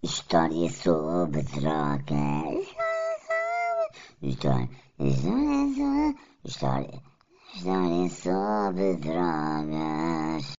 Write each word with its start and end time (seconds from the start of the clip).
História 0.00 0.70
sobre 0.70 1.42
drogas. 1.42 2.68
História, 4.22 4.70
história, 5.00 6.14
história, 6.44 7.02
história 7.56 8.08
sobre 8.08 8.94
drogas. 8.98 10.52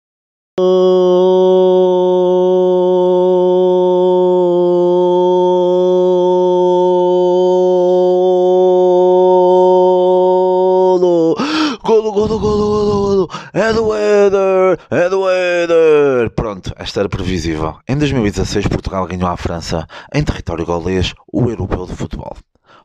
Golo! 10.99 11.37
Golo, 11.85 12.11
golo, 12.13 12.39
golo, 12.41 13.08
golo! 13.27 13.29
É 13.53 13.73
do 13.73 13.95
Éder! 13.95 14.79
É 14.91 15.09
do 15.09 15.29
Éder! 15.29 16.31
Pronto, 16.31 16.73
esta 16.77 17.01
era 17.01 17.09
previsível. 17.09 17.79
Em 17.89 17.97
2016, 17.97 18.67
Portugal 18.69 19.07
ganhou 19.07 19.29
à 19.29 19.37
França, 19.37 19.87
em 20.15 20.23
território 20.23 20.67
gaulês, 20.67 21.15
o 21.33 21.49
Europeu 21.49 21.87
de 21.87 21.95
Futebol. 21.97 22.37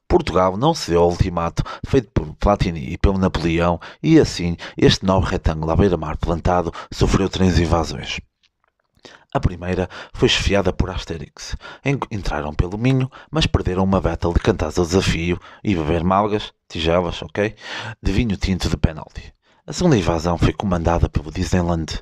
Portugal 0.07 0.57
não 0.57 0.73
cedeu 0.73 1.01
ao 1.01 1.09
ultimato 1.09 1.63
feito 1.87 2.09
por 2.13 2.27
Platini 2.35 2.91
e 2.93 2.97
pelo 2.97 3.17
Napoleão 3.17 3.79
e 4.01 4.19
assim 4.19 4.57
este 4.77 5.05
novo 5.05 5.25
retângulo 5.25 5.71
à 5.71 5.75
beira-mar 5.75 6.17
plantado 6.17 6.71
sofreu 6.91 7.29
três 7.29 7.57
invasões. 7.57 8.19
A 9.33 9.39
primeira 9.39 9.89
foi 10.13 10.27
esfiada 10.27 10.71
por 10.71 10.91
Asterix. 10.91 11.55
En- 11.83 11.97
Entraram 12.11 12.53
pelo 12.53 12.77
Minho, 12.77 13.09
mas 13.31 13.47
perderam 13.47 13.83
uma 13.83 13.99
battle 13.99 14.33
de 14.33 14.39
cantares 14.39 14.77
ao 14.77 14.85
desafio 14.85 15.39
e 15.63 15.73
beber 15.73 16.03
malgas, 16.03 16.53
tigelas, 16.69 17.19
ok? 17.23 17.55
De 18.01 18.11
vinho 18.11 18.37
tinto 18.37 18.69
de 18.69 18.77
penalti. 18.77 19.33
A 19.65 19.71
segunda 19.71 19.97
invasão 19.97 20.37
foi 20.37 20.51
comandada 20.51 21.07
pelo 21.07 21.31
Disneyland 21.31 22.01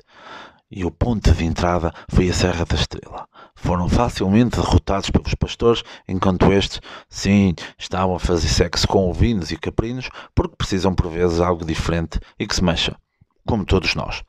e 0.68 0.84
o 0.84 0.90
ponto 0.90 1.30
de 1.30 1.44
entrada 1.44 1.94
foi 2.08 2.28
a 2.28 2.34
Serra 2.34 2.64
da 2.64 2.74
Estrela. 2.74 3.28
Foram 3.54 3.88
facilmente 3.88 4.56
derrotados 4.56 5.10
pelos 5.10 5.32
pastores, 5.36 5.84
enquanto 6.08 6.52
estes, 6.52 6.80
sim, 7.08 7.54
estavam 7.78 8.16
a 8.16 8.18
fazer 8.18 8.48
sexo 8.48 8.88
com 8.88 9.08
ovinos 9.08 9.52
e 9.52 9.56
caprinos 9.56 10.10
porque 10.34 10.56
precisam 10.56 10.92
por 10.92 11.08
vezes 11.08 11.38
algo 11.38 11.64
diferente 11.64 12.18
e 12.36 12.48
que 12.48 12.56
se 12.56 12.64
mexa, 12.64 12.96
como 13.46 13.64
todos 13.64 13.94
nós. 13.94 14.24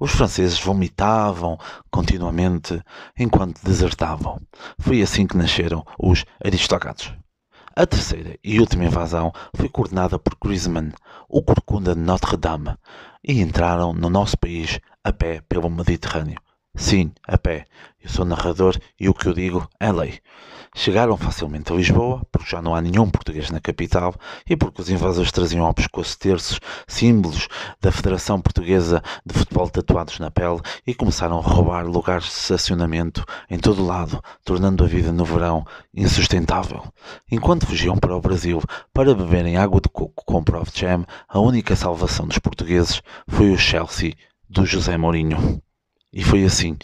Os 0.00 0.12
franceses 0.12 0.58
vomitavam 0.58 1.58
continuamente 1.90 2.82
enquanto 3.18 3.62
desertavam. 3.62 4.40
Foi 4.78 5.02
assim 5.02 5.26
que 5.26 5.36
nasceram 5.36 5.84
os 5.98 6.24
aristocratas. 6.42 7.12
A 7.80 7.86
terceira 7.86 8.36
e 8.42 8.58
última 8.58 8.86
invasão 8.86 9.32
foi 9.54 9.68
coordenada 9.68 10.18
por 10.18 10.36
Griezmann, 10.42 10.90
o 11.28 11.40
corcunda 11.40 11.94
de 11.94 12.00
Notre-Dame, 12.00 12.76
e 13.22 13.40
entraram 13.40 13.92
no 13.92 14.10
nosso 14.10 14.36
país 14.36 14.80
a 15.04 15.12
pé 15.12 15.42
pelo 15.48 15.70
Mediterrâneo. 15.70 16.40
Sim, 16.76 17.12
a 17.26 17.36
pé. 17.36 17.64
Eu 18.00 18.08
sou 18.08 18.24
narrador 18.24 18.76
e 18.98 19.08
o 19.08 19.14
que 19.14 19.26
eu 19.26 19.34
digo 19.34 19.68
é 19.80 19.90
lei. 19.90 20.20
Chegaram 20.74 21.16
facilmente 21.16 21.72
a 21.72 21.76
Lisboa, 21.76 22.24
porque 22.30 22.50
já 22.50 22.62
não 22.62 22.74
há 22.74 22.80
nenhum 22.80 23.10
português 23.10 23.50
na 23.50 23.60
capital 23.60 24.14
e 24.48 24.56
porque 24.56 24.80
os 24.80 24.88
invasores 24.88 25.32
traziam 25.32 25.66
ao 25.66 25.74
pescoço 25.74 26.16
terços, 26.18 26.60
símbolos 26.86 27.48
da 27.80 27.90
Federação 27.90 28.40
Portuguesa 28.40 29.02
de 29.26 29.34
Futebol 29.34 29.68
tatuados 29.68 30.20
na 30.20 30.30
pele 30.30 30.60
e 30.86 30.94
começaram 30.94 31.38
a 31.38 31.42
roubar 31.42 31.84
lugares 31.84 32.26
de 32.26 32.30
estacionamento 32.30 33.24
em 33.50 33.58
todo 33.58 33.82
o 33.82 33.86
lado, 33.86 34.22
tornando 34.44 34.84
a 34.84 34.86
vida 34.86 35.10
no 35.10 35.24
verão 35.24 35.66
insustentável. 35.92 36.84
Enquanto 37.30 37.66
fugiam 37.66 37.96
para 37.96 38.16
o 38.16 38.20
Brasil 38.20 38.62
para 38.92 39.14
beberem 39.14 39.56
água 39.56 39.80
de 39.80 39.88
coco 39.88 40.22
com 40.24 40.44
Prof 40.44 40.70
Jam, 40.72 41.04
a 41.28 41.40
única 41.40 41.74
salvação 41.74 42.26
dos 42.28 42.38
portugueses 42.38 43.02
foi 43.26 43.50
o 43.50 43.58
Chelsea 43.58 44.14
do 44.48 44.64
José 44.64 44.96
Mourinho. 44.96 45.60
E 46.10 46.24
foi 46.24 46.42
assim 46.44 46.76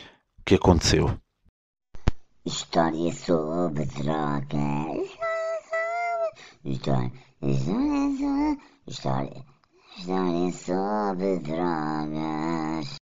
que 0.44 0.55
aconteceu. 0.55 1.19
História 2.44 3.11
sobre 3.11 3.86
drogas. 3.86 5.08
História, 6.62 7.12
história, 8.86 9.44
história 9.97 10.53
sobre 10.53 11.38
drogas. 11.38 12.97